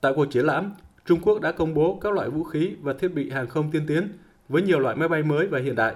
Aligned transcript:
Tại 0.00 0.12
cuộc 0.16 0.24
triển 0.24 0.46
lãm, 0.46 0.72
Trung 1.06 1.20
Quốc 1.22 1.40
đã 1.40 1.52
công 1.52 1.74
bố 1.74 1.98
các 2.02 2.12
loại 2.12 2.30
vũ 2.30 2.44
khí 2.44 2.76
và 2.82 2.92
thiết 2.92 3.08
bị 3.08 3.30
hàng 3.30 3.48
không 3.48 3.70
tiên 3.70 3.84
tiến 3.86 4.08
với 4.48 4.62
nhiều 4.62 4.78
loại 4.78 4.96
máy 4.96 5.08
bay 5.08 5.22
mới 5.22 5.46
và 5.46 5.58
hiện 5.58 5.74
đại, 5.74 5.94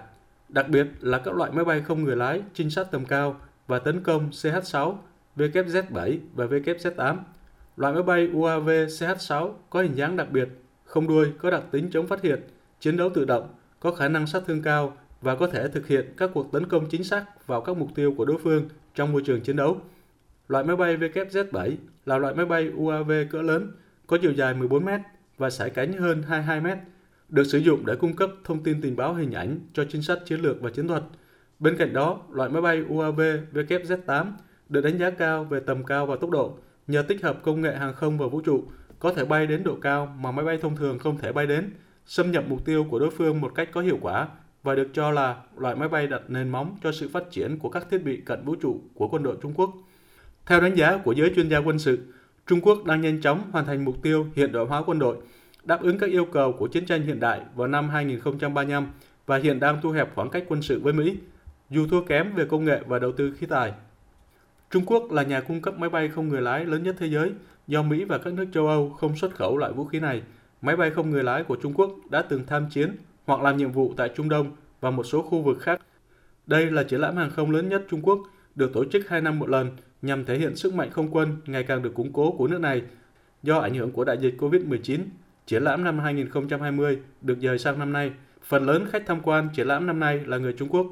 đặc 0.49 0.69
biệt 0.69 0.87
là 1.01 1.19
các 1.19 1.35
loại 1.35 1.51
máy 1.51 1.65
bay 1.65 1.81
không 1.81 2.05
người 2.05 2.17
lái, 2.17 2.43
trinh 2.55 2.71
sát 2.71 2.91
tầm 2.91 3.05
cao 3.05 3.41
và 3.67 3.79
tấn 3.79 4.03
công 4.03 4.31
CH-6, 4.31 4.95
WZ-7 5.37 6.19
và 6.35 6.47
WZ-8. 6.47 7.17
Loại 7.77 7.95
máy 7.95 8.03
bay 8.03 8.29
UAV 8.33 8.69
CH-6 8.69 9.53
có 9.71 9.83
hình 9.83 9.95
dáng 9.95 10.17
đặc 10.17 10.31
biệt, 10.31 10.49
không 10.85 11.09
đuôi, 11.09 11.33
có 11.39 11.51
đặc 11.51 11.63
tính 11.71 11.91
chống 11.93 12.07
phát 12.07 12.23
hiện, 12.23 12.41
chiến 12.81 12.97
đấu 12.97 13.11
tự 13.15 13.25
động, 13.25 13.49
có 13.81 13.91
khả 13.93 14.09
năng 14.09 14.27
sát 14.27 14.43
thương 14.47 14.63
cao 14.63 14.97
và 15.21 15.35
có 15.35 15.47
thể 15.47 15.69
thực 15.69 15.87
hiện 15.87 16.15
các 16.17 16.31
cuộc 16.35 16.53
tấn 16.53 16.67
công 16.67 16.87
chính 16.91 17.05
xác 17.05 17.47
vào 17.47 17.61
các 17.61 17.77
mục 17.77 17.89
tiêu 17.95 18.15
của 18.17 18.25
đối 18.25 18.39
phương 18.39 18.69
trong 18.95 19.13
môi 19.13 19.23
trường 19.23 19.41
chiến 19.41 19.57
đấu. 19.57 19.81
Loại 20.49 20.65
máy 20.65 20.77
bay 20.77 20.97
WZ-7 20.97 21.77
là 22.05 22.19
loại 22.19 22.35
máy 22.35 22.47
bay 22.47 22.71
UAV 22.77 23.13
cỡ 23.31 23.43
lớn, 23.43 23.73
có 24.07 24.19
chiều 24.23 24.33
dài 24.33 24.55
14 24.55 24.85
m 24.85 24.89
và 25.39 25.51
sải 25.51 25.71
cánh 25.71 25.93
hơn 25.93 26.23
22 26.23 26.61
m, 26.61 26.79
được 27.29 27.45
sử 27.45 27.59
dụng 27.59 27.87
để 27.87 27.97
cung 27.97 28.17
cấp 28.17 28.31
thông 28.45 28.63
tin 28.63 28.81
tình 28.81 28.97
báo 28.97 29.15
hình 29.15 29.33
ảnh 29.33 29.61
cho 29.73 29.85
chính 29.89 30.03
sách 30.03 30.19
chiến 30.27 30.41
lược 30.41 30.61
và 30.61 30.71
chiến 30.71 30.89
thuật. 30.89 31.03
Bên 31.59 31.77
cạnh 31.77 31.93
đó, 31.93 32.21
loại 32.31 32.51
máy 32.51 32.63
bay 32.63 32.85
UAV 32.89 33.21
WZ-8 33.53 34.27
được 34.69 34.81
đánh 34.81 34.99
giá 34.99 35.11
cao 35.11 35.45
về 35.45 35.61
tầm 35.61 35.85
cao 35.85 36.07
và 36.07 36.17
tốc 36.17 36.31
độ 36.31 36.59
nhờ 36.87 37.03
tích 37.03 37.23
hợp 37.23 37.43
công 37.43 37.61
nghệ 37.61 37.77
hàng 37.77 37.95
không 37.95 38.19
và 38.19 38.27
vũ 38.27 38.41
trụ, 38.41 38.65
có 38.99 39.13
thể 39.13 39.25
bay 39.25 39.47
đến 39.47 39.65
độ 39.65 39.77
cao 39.83 40.17
mà 40.21 40.31
máy 40.31 40.45
bay 40.45 40.59
thông 40.63 40.77
thường 40.77 40.99
không 40.99 41.19
thể 41.19 41.33
bay 41.33 41.47
đến, 41.47 41.71
xâm 42.07 42.31
nhập 42.31 42.45
mục 42.49 42.65
tiêu 42.65 42.87
của 42.91 42.99
đối 42.99 43.11
phương 43.11 43.41
một 43.41 43.53
cách 43.55 43.69
có 43.73 43.81
hiệu 43.81 43.99
quả 44.01 44.29
và 44.63 44.75
được 44.75 44.89
cho 44.93 45.11
là 45.11 45.37
loại 45.57 45.77
máy 45.77 45.89
bay 45.89 46.07
đặt 46.07 46.23
nền 46.29 46.49
móng 46.49 46.77
cho 46.83 46.93
sự 46.93 47.09
phát 47.09 47.31
triển 47.31 47.59
của 47.59 47.69
các 47.69 47.87
thiết 47.91 48.05
bị 48.05 48.21
cận 48.21 48.45
vũ 48.45 48.55
trụ 48.55 48.81
của 48.95 49.09
quân 49.09 49.23
đội 49.23 49.37
Trung 49.43 49.53
Quốc. 49.55 49.71
Theo 50.47 50.61
đánh 50.61 50.75
giá 50.75 50.97
của 50.97 51.13
giới 51.13 51.33
chuyên 51.35 51.49
gia 51.49 51.59
quân 51.59 51.79
sự, 51.79 51.99
Trung 52.47 52.61
Quốc 52.61 52.85
đang 52.85 53.01
nhanh 53.01 53.21
chóng 53.21 53.43
hoàn 53.53 53.67
thành 53.67 53.85
mục 53.85 54.03
tiêu 54.03 54.27
hiện 54.37 54.53
đại 54.53 54.65
hóa 54.65 54.83
quân 54.87 54.99
đội, 54.99 55.17
đáp 55.65 55.83
ứng 55.83 55.99
các 55.99 56.11
yêu 56.11 56.25
cầu 56.25 56.53
của 56.53 56.67
chiến 56.67 56.87
tranh 56.87 57.03
hiện 57.03 57.21
đại 57.21 57.41
vào 57.55 57.69
năm 57.69 57.89
2035 57.89 58.87
và 59.27 59.37
hiện 59.37 59.61
đang 59.61 59.81
thu 59.83 59.91
hẹp 59.91 60.15
khoảng 60.15 60.31
cách 60.31 60.45
quân 60.49 60.63
sự 60.63 60.81
với 60.81 60.93
Mỹ, 60.93 61.17
dù 61.71 61.87
thua 61.87 62.01
kém 62.01 62.35
về 62.35 62.45
công 62.45 62.65
nghệ 62.65 62.81
và 62.87 62.99
đầu 62.99 63.13
tư 63.13 63.33
khí 63.39 63.47
tài. 63.47 63.73
Trung 64.71 64.83
Quốc 64.87 65.13
là 65.13 65.23
nhà 65.23 65.41
cung 65.41 65.63
cấp 65.63 65.79
máy 65.79 65.91
bay 65.91 66.09
không 66.09 66.29
người 66.29 66.41
lái 66.43 66.65
lớn 66.65 66.83
nhất 66.83 66.97
thế 66.99 67.07
giới, 67.07 67.33
do 67.67 67.83
Mỹ 67.83 68.05
và 68.05 68.19
các 68.19 68.33
nước 68.33 68.47
châu 68.55 68.67
Âu 68.67 68.91
không 68.91 69.17
xuất 69.17 69.35
khẩu 69.35 69.57
loại 69.57 69.73
vũ 69.73 69.85
khí 69.85 70.01
này. 70.01 70.23
Máy 70.63 70.77
bay 70.77 70.91
không 70.91 71.11
người 71.11 71.23
lái 71.25 71.45
của 71.45 71.57
Trung 71.57 71.75
Quốc 71.75 71.91
đã 72.11 72.23
từng 72.23 72.47
tham 72.47 72.67
chiến 72.71 72.97
hoặc 73.27 73.43
làm 73.43 73.57
nhiệm 73.57 73.73
vụ 73.73 73.95
tại 73.97 74.11
Trung 74.17 74.29
Đông 74.29 74.51
và 74.81 74.91
một 74.91 75.05
số 75.05 75.23
khu 75.23 75.43
vực 75.43 75.61
khác. 75.61 75.81
Đây 76.47 76.71
là 76.71 76.83
triển 76.83 77.01
lãm 77.01 77.17
hàng 77.17 77.31
không 77.31 77.51
lớn 77.51 77.69
nhất 77.69 77.85
Trung 77.91 78.03
Quốc, 78.03 78.19
được 78.57 78.73
tổ 78.73 78.85
chức 78.85 79.09
hai 79.09 79.21
năm 79.21 79.39
một 79.39 79.49
lần 79.49 79.71
nhằm 80.03 80.25
thể 80.25 80.39
hiện 80.39 80.57
sức 80.57 80.75
mạnh 80.75 80.91
không 80.91 81.09
quân 81.11 81.37
ngày 81.47 81.63
càng 81.63 81.83
được 81.83 81.95
củng 81.95 82.13
cố 82.13 82.33
của 82.33 82.49
nước 82.49 82.61
này. 82.61 82.83
Do 83.43 83.59
ảnh 83.59 83.75
hưởng 83.75 83.91
của 83.91 84.05
đại 84.05 84.19
dịch 84.21 84.35
COVID-19, 84.39 84.99
triển 85.47 85.63
lãm 85.63 85.85
năm 85.85 85.99
2020 85.99 86.99
được 87.21 87.39
dời 87.41 87.59
sang 87.59 87.79
năm 87.79 87.93
nay. 87.93 88.13
Phần 88.43 88.67
lớn 88.67 88.87
khách 88.91 89.07
tham 89.07 89.21
quan 89.23 89.49
triển 89.55 89.67
lãm 89.67 89.87
năm 89.87 90.01
nay 90.01 90.21
là 90.27 90.39
người 90.39 90.53
Trung 90.53 90.69
Quốc. 90.69 90.87